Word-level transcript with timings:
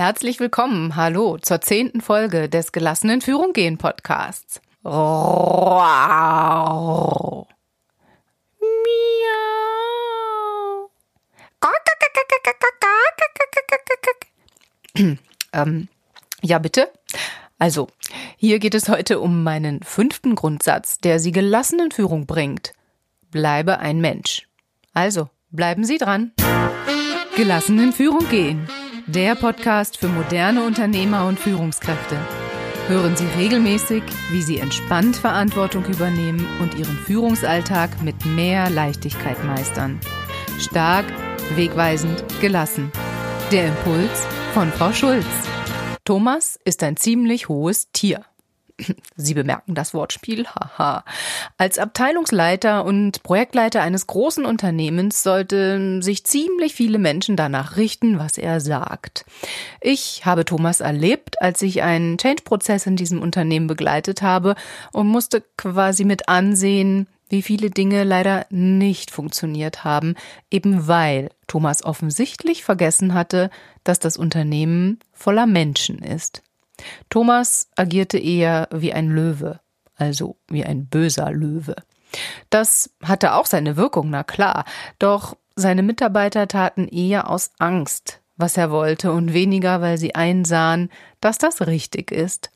Herzlich 0.00 0.40
willkommen, 0.40 0.96
hallo, 0.96 1.36
zur 1.36 1.60
zehnten 1.60 2.00
Folge 2.00 2.48
des 2.48 2.72
Gelassenen 2.72 3.20
Führung 3.20 3.52
gehen 3.52 3.76
Podcasts. 3.76 4.62
Ähm, 15.52 15.88
ja, 16.40 16.58
bitte. 16.58 16.90
Also, 17.58 17.88
hier 18.38 18.58
geht 18.58 18.74
es 18.74 18.88
heute 18.88 19.20
um 19.20 19.42
meinen 19.42 19.82
fünften 19.82 20.34
Grundsatz, 20.34 20.96
der 20.96 21.20
Sie 21.20 21.32
gelassenen 21.32 21.90
Führung 21.90 22.24
bringt. 22.24 22.72
Bleibe 23.30 23.80
ein 23.80 24.00
Mensch. 24.00 24.48
Also, 24.94 25.28
bleiben 25.50 25.84
Sie 25.84 25.98
dran. 25.98 26.32
Gelassenen 27.36 27.92
Führung 27.92 28.26
gehen 28.30 28.66
der 29.12 29.34
Podcast 29.34 29.96
für 29.96 30.08
moderne 30.08 30.64
Unternehmer 30.64 31.26
und 31.26 31.38
Führungskräfte. 31.38 32.16
Hören 32.86 33.16
Sie 33.16 33.26
regelmäßig, 33.38 34.02
wie 34.30 34.42
Sie 34.42 34.58
entspannt 34.58 35.16
Verantwortung 35.16 35.84
übernehmen 35.86 36.46
und 36.60 36.74
Ihren 36.74 36.96
Führungsalltag 36.96 38.02
mit 38.02 38.24
mehr 38.24 38.70
Leichtigkeit 38.70 39.42
meistern. 39.44 39.98
Stark, 40.58 41.06
wegweisend, 41.56 42.24
gelassen. 42.40 42.92
Der 43.50 43.68
Impuls 43.68 44.26
von 44.54 44.70
Frau 44.70 44.92
Schulz. 44.92 45.26
Thomas 46.04 46.58
ist 46.64 46.82
ein 46.82 46.96
ziemlich 46.96 47.48
hohes 47.48 47.90
Tier. 47.92 48.24
Sie 49.16 49.34
bemerken 49.34 49.74
das 49.74 49.94
Wortspiel, 49.94 50.46
haha. 50.46 51.04
Als 51.58 51.78
Abteilungsleiter 51.78 52.84
und 52.84 53.22
Projektleiter 53.22 53.82
eines 53.82 54.06
großen 54.06 54.44
Unternehmens 54.44 55.22
sollten 55.22 56.02
sich 56.02 56.24
ziemlich 56.24 56.74
viele 56.74 56.98
Menschen 56.98 57.36
danach 57.36 57.76
richten, 57.76 58.18
was 58.18 58.38
er 58.38 58.60
sagt. 58.60 59.24
Ich 59.80 60.24
habe 60.24 60.44
Thomas 60.44 60.80
erlebt, 60.80 61.40
als 61.40 61.62
ich 61.62 61.82
einen 61.82 62.18
Change-Prozess 62.18 62.86
in 62.86 62.96
diesem 62.96 63.22
Unternehmen 63.22 63.66
begleitet 63.66 64.22
habe 64.22 64.54
und 64.92 65.06
musste 65.06 65.42
quasi 65.56 66.04
mit 66.04 66.28
ansehen, 66.28 67.06
wie 67.30 67.42
viele 67.42 67.70
Dinge 67.70 68.04
leider 68.04 68.44
nicht 68.50 69.10
funktioniert 69.10 69.84
haben, 69.84 70.16
eben 70.50 70.88
weil 70.88 71.30
Thomas 71.46 71.84
offensichtlich 71.84 72.64
vergessen 72.64 73.14
hatte, 73.14 73.50
dass 73.84 74.00
das 74.00 74.16
Unternehmen 74.16 74.98
voller 75.12 75.46
Menschen 75.46 75.98
ist. 76.00 76.42
Thomas 77.08 77.68
agierte 77.76 78.18
eher 78.18 78.68
wie 78.72 78.92
ein 78.92 79.08
Löwe, 79.08 79.60
also 79.96 80.36
wie 80.48 80.64
ein 80.64 80.86
böser 80.86 81.30
Löwe. 81.30 81.76
Das 82.48 82.90
hatte 83.02 83.34
auch 83.34 83.46
seine 83.46 83.76
Wirkung, 83.76 84.10
na 84.10 84.24
klar, 84.24 84.64
doch 84.98 85.36
seine 85.56 85.82
Mitarbeiter 85.82 86.48
taten 86.48 86.88
eher 86.88 87.28
aus 87.28 87.50
Angst, 87.58 88.20
was 88.36 88.56
er 88.56 88.70
wollte, 88.70 89.12
und 89.12 89.32
weniger, 89.32 89.80
weil 89.80 89.98
sie 89.98 90.14
einsahen, 90.14 90.90
dass 91.20 91.38
das 91.38 91.66
richtig 91.66 92.10
ist. 92.10 92.50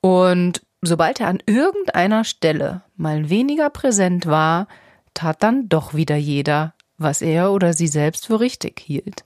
Und 0.00 0.62
sobald 0.82 1.20
er 1.20 1.28
an 1.28 1.42
irgendeiner 1.46 2.24
Stelle 2.24 2.82
mal 2.96 3.30
weniger 3.30 3.70
präsent 3.70 4.26
war, 4.26 4.68
tat 5.14 5.42
dann 5.42 5.68
doch 5.68 5.94
wieder 5.94 6.16
jeder, 6.16 6.74
was 6.98 7.22
er 7.22 7.52
oder 7.52 7.72
sie 7.72 7.88
selbst 7.88 8.26
für 8.26 8.40
richtig 8.40 8.80
hielt. 8.80 9.24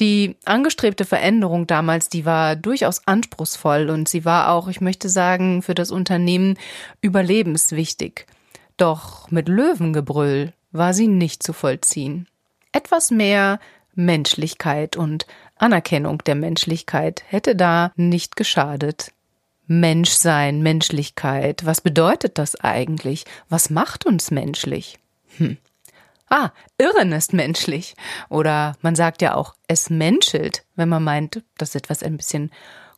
Die 0.00 0.36
angestrebte 0.44 1.04
Veränderung 1.04 1.66
damals, 1.66 2.08
die 2.08 2.24
war 2.24 2.56
durchaus 2.56 3.06
anspruchsvoll 3.06 3.90
und 3.90 4.08
sie 4.08 4.24
war 4.24 4.50
auch, 4.50 4.68
ich 4.68 4.80
möchte 4.80 5.08
sagen, 5.08 5.62
für 5.62 5.74
das 5.74 5.90
Unternehmen 5.90 6.58
überlebenswichtig. 7.02 8.26
Doch 8.76 9.30
mit 9.30 9.48
Löwengebrüll 9.48 10.52
war 10.72 10.94
sie 10.94 11.08
nicht 11.08 11.42
zu 11.42 11.52
vollziehen. 11.52 12.26
Etwas 12.72 13.10
mehr 13.10 13.60
Menschlichkeit 13.94 14.96
und 14.96 15.26
Anerkennung 15.56 16.18
der 16.24 16.34
Menschlichkeit 16.34 17.22
hätte 17.28 17.54
da 17.54 17.92
nicht 17.96 18.36
geschadet. 18.36 19.12
Menschsein, 19.66 20.62
Menschlichkeit, 20.62 21.64
was 21.64 21.80
bedeutet 21.80 22.38
das 22.38 22.56
eigentlich? 22.56 23.24
Was 23.48 23.70
macht 23.70 24.06
uns 24.06 24.30
menschlich? 24.30 24.98
Hm. 25.36 25.58
Ah, 26.34 26.50
Irren 26.78 27.12
ist 27.12 27.34
menschlich. 27.34 27.94
Oder 28.30 28.74
man 28.80 28.94
sagt 28.94 29.20
ja 29.20 29.34
auch, 29.34 29.54
es 29.68 29.90
menschelt, 29.90 30.64
wenn 30.76 30.88
man 30.88 31.04
meint, 31.04 31.42
dass 31.58 31.74
etwas 31.74 32.02
ein 32.02 32.16
bisschen 32.16 32.50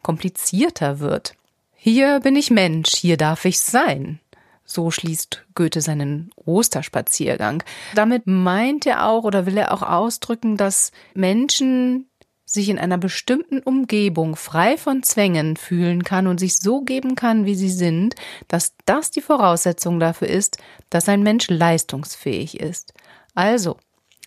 komplizierter 0.03 1.00
wird. 1.00 1.34
Hier 1.73 2.21
bin 2.21 2.37
ich 2.37 2.53
Mensch, 2.53 2.94
hier 2.94 3.17
darf 3.17 3.44
ich 3.44 3.59
sein. 3.59 4.21
So 4.65 4.93
schließt 4.93 5.47
Goethe 5.56 5.81
seinen 5.81 6.31
Osterspaziergang. 6.37 7.65
Damit 7.97 8.28
meint 8.28 8.87
er 8.87 9.09
auch 9.09 9.25
oder 9.25 9.47
will 9.47 9.56
er 9.56 9.75
auch 9.75 9.83
ausdrücken, 9.83 10.56
dass 10.56 10.93
Menschen 11.15 12.06
sich 12.44 12.69
in 12.69 12.78
einer 12.78 12.99
bestimmten 12.99 13.59
Umgebung 13.59 14.37
frei 14.37 14.77
von 14.77 15.03
Zwängen 15.03 15.56
fühlen 15.56 16.05
kann 16.05 16.28
und 16.28 16.39
sich 16.39 16.59
so 16.59 16.83
geben 16.83 17.17
kann, 17.17 17.47
wie 17.47 17.56
sie 17.56 17.71
sind, 17.71 18.15
dass 18.47 18.75
das 18.87 19.11
die 19.11 19.23
Voraussetzung 19.23 19.99
dafür 19.99 20.28
ist, 20.28 20.59
dass 20.89 21.09
ein 21.09 21.25
Mensch 21.25 21.49
leistungsfähig 21.49 22.61
ist. 22.61 22.94
Also, 23.34 23.77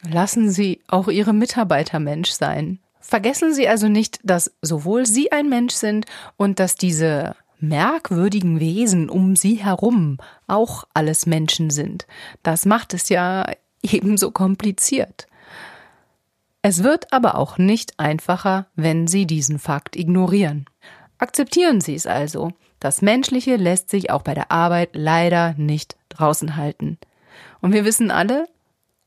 lassen 0.10 0.50
Sie 0.50 0.82
auch 0.88 1.08
Ihre 1.08 1.34
Mitarbeiter 1.34 2.00
Mensch 2.00 2.32
sein. 2.32 2.80
Vergessen 3.00 3.54
Sie 3.54 3.68
also 3.68 3.88
nicht, 3.88 4.20
dass 4.24 4.52
sowohl 4.62 5.06
Sie 5.06 5.32
ein 5.32 5.50
Mensch 5.50 5.74
sind 5.74 6.06
und 6.36 6.60
dass 6.60 6.76
diese 6.76 7.36
merkwürdigen 7.60 8.60
Wesen 8.60 9.10
um 9.10 9.36
Sie 9.36 9.56
herum 9.56 10.18
auch 10.46 10.84
alles 10.94 11.26
Menschen 11.26 11.70
sind. 11.70 12.06
Das 12.44 12.66
macht 12.66 12.94
es 12.94 13.10
ja 13.10 13.50
ebenso 13.82 14.32
kompliziert. 14.32 15.28
Es 16.62 16.84
wird 16.84 17.14
aber 17.14 17.36
auch 17.36 17.58
nicht 17.58 17.98
einfacher, 17.98 18.68
wenn 18.76 19.08
Sie 19.08 19.26
diesen 19.26 19.58
Fakt 19.58 19.96
ignorieren. 19.96 20.66
Akzeptieren 21.18 21.82
Sie 21.82 21.96
es 21.96 22.06
also. 22.06 22.52
Das 22.80 23.02
Menschliche 23.02 23.56
lässt 23.56 23.90
sich 23.90 24.12
auch 24.12 24.22
bei 24.22 24.34
der 24.34 24.52
Arbeit 24.52 24.90
leider 24.94 25.54
nicht 25.58 25.96
draußen 26.10 26.58
halten. 26.58 26.98
Und 27.62 27.74
wir 27.74 27.86
wissen 27.86 28.12
alle, 28.12 28.48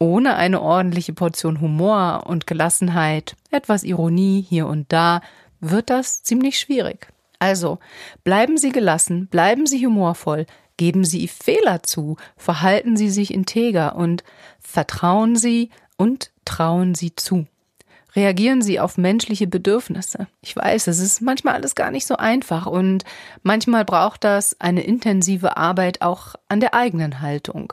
ohne 0.00 0.34
eine 0.34 0.61
ordentliche 0.61 1.12
Portion 1.12 1.61
Humor 1.61 2.25
und 2.27 2.49
Gelassenheit, 2.49 3.37
etwas 3.53 3.84
Ironie 3.84 4.44
hier 4.49 4.66
und 4.66 4.93
da, 4.93 5.21
wird 5.61 5.91
das 5.91 6.22
ziemlich 6.25 6.59
schwierig. 6.59 7.09
Also, 7.38 7.78
bleiben 8.25 8.59
Sie 8.59 8.71
gelassen, 8.71 9.28
bleiben 9.28 9.66
Sie 9.66 9.87
humorvoll, 9.87 10.47
geben 10.78 11.05
Sie 11.05 11.28
Fehler 11.28 11.83
zu, 11.83 12.16
verhalten 12.37 12.97
Sie 12.97 13.10
sich 13.10 13.33
integer 13.33 13.94
und 13.94 14.25
vertrauen 14.59 15.37
Sie 15.37 15.71
und 15.97 16.31
trauen 16.47 16.94
Sie 16.94 17.15
zu. 17.15 17.47
Reagieren 18.16 18.60
Sie 18.60 18.81
auf 18.81 18.99
menschliche 18.99 19.47
Bedürfnisse. 19.47 20.27
Ich 20.41 20.56
weiß, 20.56 20.89
es 20.89 20.99
ist 20.99 21.21
manchmal 21.21 21.55
alles 21.55 21.75
gar 21.75 21.91
nicht 21.91 22.06
so 22.06 22.16
einfach 22.16 22.66
und 22.66 23.05
manchmal 23.43 23.84
braucht 23.84 24.25
das 24.25 24.60
eine 24.60 24.83
intensive 24.83 25.56
Arbeit 25.56 26.03
auch 26.03 26.34
an 26.49 26.60
der 26.60 26.75
eigenen 26.75 27.21
Haltung. 27.21 27.72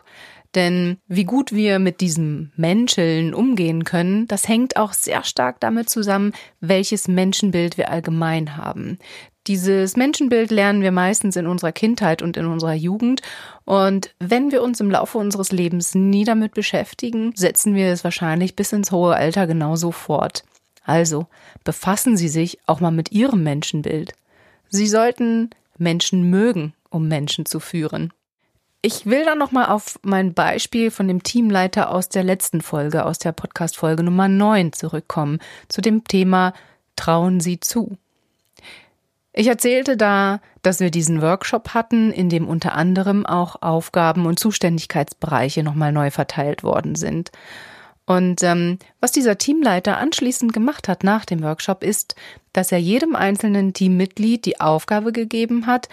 Denn 0.58 0.98
wie 1.08 1.24
gut 1.24 1.52
wir 1.52 1.78
mit 1.78 2.02
diesem 2.02 2.52
Menscheln 2.56 3.36
umgehen 3.36 3.84
können, 3.84 4.28
das 4.28 4.48
hängt 4.48 4.76
auch 4.76 4.92
sehr 4.92 5.24
stark 5.24 5.60
damit 5.60 5.88
zusammen, 5.88 6.34
welches 6.62 7.08
Menschenbild 7.08 7.78
wir 7.78 7.92
allgemein 7.92 8.58
haben. 8.58 8.98
Dieses 9.46 9.96
Menschenbild 9.98 10.50
lernen 10.50 10.82
wir 10.82 10.92
meistens 10.92 11.36
in 11.36 11.46
unserer 11.46 11.74
Kindheit 11.74 12.24
und 12.24 12.38
in 12.38 12.48
unserer 12.48 12.74
Jugend. 12.74 13.22
Und 13.66 14.16
wenn 14.18 14.52
wir 14.52 14.64
uns 14.64 14.80
im 14.80 14.90
Laufe 14.90 15.20
unseres 15.20 15.52
Lebens 15.52 15.94
nie 15.94 16.24
damit 16.24 16.56
beschäftigen, 16.56 17.34
setzen 17.36 17.76
wir 17.76 17.90
es 17.90 18.04
wahrscheinlich 18.04 18.56
bis 18.56 18.74
ins 18.74 18.92
hohe 18.92 19.16
Alter 19.16 19.46
genauso 19.46 19.92
fort. 19.92 20.44
Also 20.84 21.28
befassen 21.66 22.18
Sie 22.18 22.30
sich 22.30 22.58
auch 22.66 22.80
mal 22.80 22.90
mit 22.90 23.12
Ihrem 23.12 23.44
Menschenbild. 23.44 24.14
Sie 24.70 24.88
sollten 24.88 25.52
Menschen 25.78 26.32
mögen, 26.32 26.74
um 26.90 27.08
Menschen 27.08 27.46
zu 27.46 27.60
führen. 27.60 28.12
Ich 28.82 29.06
will 29.08 29.26
dann 29.26 29.40
nochmal 29.40 29.66
auf 29.68 30.00
mein 30.04 30.34
Beispiel 30.34 30.92
von 30.92 31.08
dem 31.08 31.24
Teamleiter 31.24 31.90
aus 31.90 32.10
der 32.10 32.24
letzten 32.24 32.62
Folge, 32.62 33.06
aus 33.06 33.18
der 33.18 33.32
Podcast-Folge 33.32 34.04
Nummer 34.04 34.28
9 34.28 34.72
zurückkommen, 34.72 35.40
zu 35.68 35.82
dem 35.82 36.04
Thema 36.04 36.54
Trauen 36.96 37.40
Sie 37.40 37.60
zu. 37.60 37.98
Ich 39.34 39.48
erzählte 39.48 39.98
da, 39.98 40.42
dass 40.62 40.80
wir 40.80 40.92
diesen 40.92 41.22
Workshop 41.22 41.74
hatten, 41.74 42.12
in 42.12 42.30
dem 42.30 42.48
unter 42.48 42.74
anderem 42.74 43.26
auch 43.26 43.62
Aufgaben 43.62 44.26
und 44.26 44.40
Zuständigkeitsbereiche 44.40 45.64
nochmal 45.64 45.92
neu 45.92 46.12
verteilt 46.12 46.64
worden 46.64 46.96
sind. 46.96 47.32
Und 48.06 48.42
ähm, 48.42 48.80
was 49.02 49.12
dieser 49.12 49.38
Teamleiter 49.38 49.98
anschließend 49.98 50.54
gemacht 50.54 50.88
hat 50.88 51.04
nach 51.04 51.26
dem 51.26 51.44
Workshop 51.44 51.84
ist, 51.84 52.16
dass 52.54 52.72
er 52.72 52.80
jedem 52.80 53.16
einzelnen 53.16 53.74
Teammitglied 53.74 54.46
die 54.46 54.60
Aufgabe 54.60 55.12
gegeben 55.12 55.68
hat, 55.68 55.90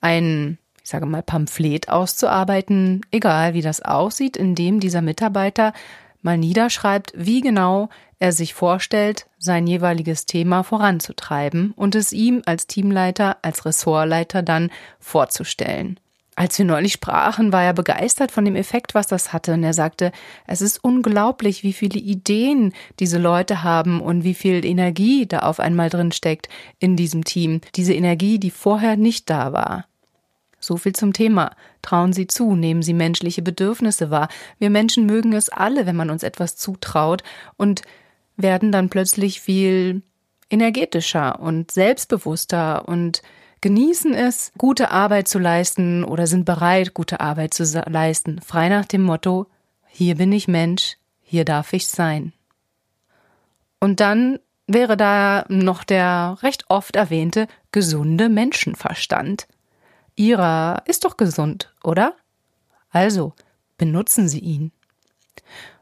ein 0.00 0.58
ich 0.84 0.90
sage 0.90 1.06
mal, 1.06 1.22
Pamphlet 1.22 1.88
auszuarbeiten, 1.88 3.00
egal 3.10 3.54
wie 3.54 3.62
das 3.62 3.80
aussieht, 3.80 4.36
indem 4.36 4.80
dieser 4.80 5.00
Mitarbeiter 5.00 5.72
mal 6.20 6.36
niederschreibt, 6.36 7.12
wie 7.16 7.40
genau 7.40 7.88
er 8.18 8.32
sich 8.32 8.52
vorstellt, 8.52 9.26
sein 9.38 9.66
jeweiliges 9.66 10.26
Thema 10.26 10.62
voranzutreiben 10.62 11.72
und 11.72 11.94
es 11.94 12.12
ihm 12.12 12.42
als 12.44 12.66
Teamleiter, 12.66 13.38
als 13.40 13.64
Ressortleiter 13.64 14.42
dann 14.42 14.70
vorzustellen. 15.00 15.98
als 16.36 16.58
wir 16.58 16.64
neulich 16.64 16.94
sprachen, 16.94 17.52
war 17.52 17.62
er 17.62 17.74
begeistert 17.74 18.32
von 18.32 18.44
dem 18.44 18.56
Effekt, 18.56 18.96
was 18.96 19.06
das 19.06 19.32
hatte. 19.32 19.52
Und 19.52 19.62
er 19.62 19.72
sagte, 19.72 20.10
es 20.48 20.62
ist 20.62 20.82
unglaublich, 20.82 21.62
wie 21.62 21.72
viele 21.72 22.00
Ideen 22.00 22.72
diese 22.98 23.18
Leute 23.18 23.62
haben 23.62 24.00
und 24.00 24.24
wie 24.24 24.34
viel 24.34 24.64
Energie 24.64 25.26
da 25.26 25.40
auf 25.40 25.60
einmal 25.60 25.90
drin 25.90 26.10
steckt 26.10 26.48
in 26.80 26.96
diesem 26.96 27.24
Team. 27.24 27.60
Diese 27.76 27.94
Energie, 27.94 28.40
die 28.40 28.50
vorher 28.50 28.96
nicht 28.96 29.30
da 29.30 29.52
war. 29.52 29.84
So 30.64 30.78
viel 30.78 30.94
zum 30.94 31.12
Thema. 31.12 31.54
Trauen 31.82 32.14
Sie 32.14 32.26
zu, 32.26 32.54
nehmen 32.54 32.82
Sie 32.82 32.94
menschliche 32.94 33.42
Bedürfnisse 33.42 34.10
wahr. 34.10 34.28
Wir 34.58 34.70
Menschen 34.70 35.04
mögen 35.04 35.34
es 35.34 35.50
alle, 35.50 35.84
wenn 35.84 35.94
man 35.94 36.08
uns 36.08 36.22
etwas 36.22 36.56
zutraut 36.56 37.22
und 37.58 37.82
werden 38.38 38.72
dann 38.72 38.88
plötzlich 38.88 39.42
viel 39.42 40.02
energetischer 40.48 41.38
und 41.38 41.70
selbstbewusster 41.70 42.88
und 42.88 43.20
genießen 43.60 44.14
es, 44.14 44.52
gute 44.56 44.90
Arbeit 44.90 45.28
zu 45.28 45.38
leisten 45.38 46.02
oder 46.02 46.26
sind 46.26 46.46
bereit, 46.46 46.94
gute 46.94 47.20
Arbeit 47.20 47.52
zu 47.52 47.64
leisten, 47.86 48.40
frei 48.40 48.70
nach 48.70 48.86
dem 48.86 49.02
Motto, 49.02 49.46
hier 49.86 50.16
bin 50.16 50.32
ich 50.32 50.48
Mensch, 50.48 50.96
hier 51.22 51.44
darf 51.44 51.74
ich 51.74 51.86
sein. 51.88 52.32
Und 53.80 54.00
dann 54.00 54.38
wäre 54.66 54.96
da 54.96 55.44
noch 55.48 55.84
der 55.84 56.38
recht 56.40 56.64
oft 56.68 56.96
erwähnte 56.96 57.48
gesunde 57.70 58.30
Menschenverstand. 58.30 59.46
Ihrer 60.16 60.82
ist 60.86 61.04
doch 61.04 61.16
gesund, 61.16 61.72
oder? 61.82 62.14
Also, 62.90 63.32
benutzen 63.76 64.28
Sie 64.28 64.38
ihn. 64.38 64.70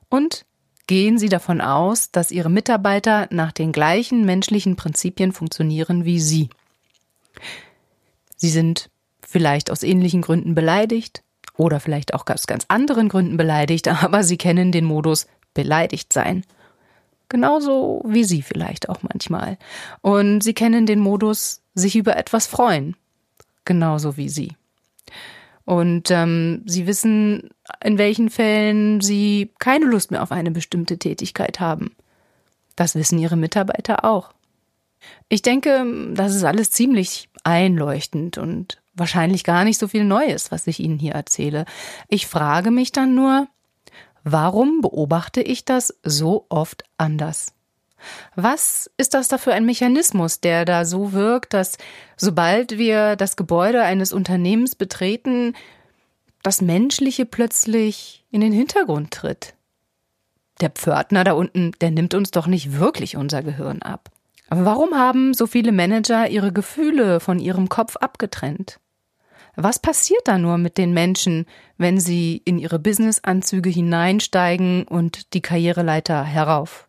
Und 0.08 0.46
gehen 0.86 1.18
Sie 1.18 1.28
davon 1.28 1.60
aus, 1.60 2.10
dass 2.10 2.30
Ihre 2.30 2.50
Mitarbeiter 2.50 3.28
nach 3.30 3.52
den 3.52 3.72
gleichen 3.72 4.24
menschlichen 4.24 4.76
Prinzipien 4.76 5.32
funktionieren 5.32 6.04
wie 6.04 6.20
Sie. 6.20 6.48
Sie 8.36 8.48
sind 8.48 8.90
vielleicht 9.22 9.70
aus 9.70 9.82
ähnlichen 9.82 10.22
Gründen 10.22 10.54
beleidigt 10.54 11.22
oder 11.56 11.80
vielleicht 11.80 12.14
auch 12.14 12.26
aus 12.26 12.46
ganz 12.46 12.64
anderen 12.68 13.08
Gründen 13.08 13.36
beleidigt, 13.36 13.88
aber 14.02 14.24
sie 14.24 14.36
kennen 14.36 14.72
den 14.72 14.84
Modus 14.84 15.26
beleidigt 15.54 16.12
sein. 16.12 16.44
Genauso 17.28 18.02
wie 18.06 18.24
Sie 18.24 18.42
vielleicht 18.42 18.90
auch 18.90 19.02
manchmal. 19.02 19.56
Und 20.02 20.42
Sie 20.42 20.52
kennen 20.52 20.84
den 20.84 20.98
Modus 20.98 21.62
sich 21.74 21.96
über 21.96 22.16
etwas 22.16 22.46
freuen. 22.46 22.94
Genauso 23.64 24.16
wie 24.16 24.28
Sie. 24.28 24.56
Und 25.64 26.10
ähm, 26.10 26.62
Sie 26.66 26.86
wissen, 26.86 27.50
in 27.82 27.98
welchen 27.98 28.30
Fällen 28.30 29.00
Sie 29.00 29.52
keine 29.58 29.86
Lust 29.86 30.10
mehr 30.10 30.22
auf 30.22 30.32
eine 30.32 30.50
bestimmte 30.50 30.98
Tätigkeit 30.98 31.60
haben. 31.60 31.94
Das 32.74 32.94
wissen 32.94 33.18
Ihre 33.18 33.36
Mitarbeiter 33.36 34.04
auch. 34.04 34.32
Ich 35.28 35.42
denke, 35.42 35.84
das 36.14 36.34
ist 36.34 36.44
alles 36.44 36.70
ziemlich 36.70 37.28
einleuchtend 37.44 38.38
und 38.38 38.82
wahrscheinlich 38.94 39.44
gar 39.44 39.64
nicht 39.64 39.78
so 39.78 39.88
viel 39.88 40.04
Neues, 40.04 40.50
was 40.50 40.66
ich 40.66 40.80
Ihnen 40.80 40.98
hier 40.98 41.12
erzähle. 41.12 41.64
Ich 42.08 42.26
frage 42.26 42.70
mich 42.70 42.92
dann 42.92 43.14
nur, 43.14 43.48
warum 44.24 44.80
beobachte 44.80 45.42
ich 45.42 45.64
das 45.64 45.94
so 46.02 46.46
oft 46.48 46.84
anders? 46.98 47.54
Was 48.34 48.90
ist 48.96 49.14
das 49.14 49.28
da 49.28 49.38
für 49.38 49.52
ein 49.52 49.66
Mechanismus, 49.66 50.40
der 50.40 50.64
da 50.64 50.84
so 50.84 51.12
wirkt, 51.12 51.54
dass 51.54 51.78
sobald 52.16 52.78
wir 52.78 53.16
das 53.16 53.36
Gebäude 53.36 53.82
eines 53.82 54.12
Unternehmens 54.12 54.74
betreten, 54.74 55.54
das 56.42 56.60
Menschliche 56.60 57.26
plötzlich 57.26 58.24
in 58.30 58.40
den 58.40 58.52
Hintergrund 58.52 59.12
tritt? 59.12 59.54
Der 60.60 60.70
Pförtner 60.70 61.24
da 61.24 61.32
unten, 61.32 61.72
der 61.80 61.90
nimmt 61.90 62.14
uns 62.14 62.30
doch 62.30 62.46
nicht 62.46 62.78
wirklich 62.78 63.16
unser 63.16 63.42
Gehirn 63.42 63.82
ab. 63.82 64.10
Aber 64.48 64.64
warum 64.64 64.94
haben 64.94 65.32
so 65.34 65.46
viele 65.46 65.72
Manager 65.72 66.28
ihre 66.28 66.52
Gefühle 66.52 67.20
von 67.20 67.38
ihrem 67.38 67.68
Kopf 67.68 67.96
abgetrennt? 67.96 68.78
Was 69.56 69.78
passiert 69.78 70.22
da 70.26 70.38
nur 70.38 70.56
mit 70.56 70.78
den 70.78 70.92
Menschen, 70.92 71.46
wenn 71.76 72.00
sie 72.00 72.40
in 72.44 72.58
ihre 72.58 72.78
Businessanzüge 72.78 73.70
hineinsteigen 73.70 74.84
und 74.84 75.34
die 75.34 75.42
Karriereleiter 75.42 76.24
herauf? 76.24 76.88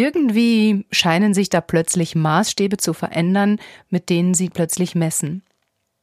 Irgendwie 0.00 0.86
scheinen 0.90 1.34
sich 1.34 1.50
da 1.50 1.60
plötzlich 1.60 2.14
Maßstäbe 2.14 2.78
zu 2.78 2.94
verändern, 2.94 3.58
mit 3.90 4.08
denen 4.08 4.32
sie 4.32 4.48
plötzlich 4.48 4.94
messen. 4.94 5.42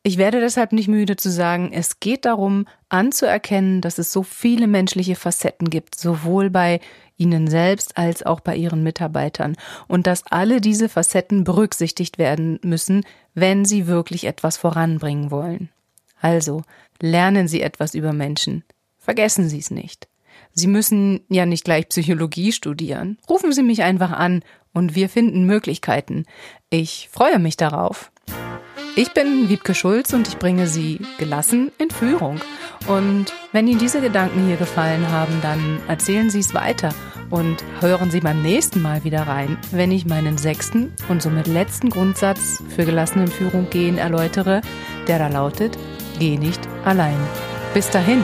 Ich 0.03 0.19
werde 0.19 0.39
deshalb 0.39 0.71
nicht 0.71 0.87
müde 0.87 1.15
zu 1.15 1.31
sagen, 1.31 1.71
es 1.73 1.99
geht 1.99 2.25
darum, 2.25 2.67
anzuerkennen, 2.89 3.81
dass 3.81 3.97
es 3.97 4.13
so 4.13 4.21
viele 4.21 4.67
menschliche 4.67 5.15
Facetten 5.15 5.71
gibt, 5.71 5.95
sowohl 5.95 6.51
bei 6.51 6.79
ihnen 7.17 7.47
selbst 7.47 7.97
als 7.97 8.21
auch 8.23 8.39
bei 8.39 8.55
ihren 8.55 8.83
Mitarbeitern 8.83 9.55
und 9.87 10.05
dass 10.05 10.27
alle 10.27 10.61
diese 10.61 10.89
Facetten 10.89 11.43
berücksichtigt 11.43 12.19
werden 12.19 12.59
müssen, 12.63 13.03
wenn 13.33 13.65
sie 13.65 13.87
wirklich 13.87 14.25
etwas 14.25 14.57
voranbringen 14.57 15.31
wollen. 15.31 15.69
Also, 16.21 16.61
lernen 17.01 17.47
Sie 17.47 17.61
etwas 17.61 17.95
über 17.95 18.13
Menschen. 18.13 18.63
Vergessen 18.99 19.49
Sie 19.49 19.59
es 19.59 19.71
nicht. 19.71 20.07
Sie 20.59 20.67
müssen 20.67 21.21
ja 21.29 21.45
nicht 21.45 21.65
gleich 21.65 21.87
Psychologie 21.87 22.51
studieren. 22.51 23.19
Rufen 23.29 23.51
Sie 23.51 23.61
mich 23.61 23.83
einfach 23.83 24.09
an 24.09 24.41
und 24.73 24.95
wir 24.95 25.07
finden 25.07 25.45
Möglichkeiten. 25.45 26.25
Ich 26.71 27.09
freue 27.11 27.37
mich 27.37 27.57
darauf. 27.57 28.11
Ich 28.95 29.13
bin 29.13 29.49
Wiebke 29.49 29.75
Schulz 29.75 30.13
und 30.13 30.27
ich 30.27 30.39
bringe 30.39 30.65
Sie 30.65 30.99
gelassen 31.19 31.71
in 31.77 31.91
Führung. 31.91 32.41
Und 32.87 33.25
wenn 33.51 33.67
Ihnen 33.67 33.77
diese 33.77 34.01
Gedanken 34.01 34.47
hier 34.47 34.57
gefallen 34.57 35.07
haben, 35.11 35.39
dann 35.43 35.79
erzählen 35.87 36.31
Sie 36.31 36.39
es 36.39 36.55
weiter 36.55 36.89
und 37.29 37.63
hören 37.79 38.09
Sie 38.09 38.21
beim 38.21 38.41
nächsten 38.41 38.81
Mal 38.81 39.03
wieder 39.03 39.27
rein, 39.27 39.59
wenn 39.69 39.91
ich 39.91 40.07
meinen 40.07 40.39
sechsten 40.39 40.91
und 41.07 41.21
somit 41.21 41.45
letzten 41.45 41.91
Grundsatz 41.91 42.63
für 42.75 42.85
gelassen 42.85 43.21
in 43.21 43.27
Führung 43.27 43.69
gehen 43.69 43.99
erläutere, 43.99 44.61
der 45.07 45.19
da 45.19 45.27
lautet, 45.27 45.77
geh 46.17 46.39
nicht 46.39 46.67
allein. 46.83 47.19
Bis 47.75 47.91
dahin. 47.91 48.23